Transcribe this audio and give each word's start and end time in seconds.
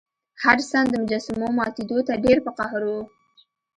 هډسن 0.43 0.85
د 0.89 0.93
مجسمو 1.03 1.47
ماتیدو 1.57 1.97
ته 2.07 2.13
ډیر 2.23 2.37
په 2.45 2.51
قهر 2.57 2.81
و. 2.89 2.93